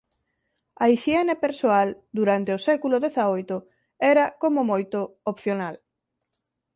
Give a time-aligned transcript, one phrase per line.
[0.83, 1.89] A hixiene persoal
[2.19, 3.57] durante o século dezaoito
[4.13, 4.99] era como moito
[5.31, 5.75] opcional.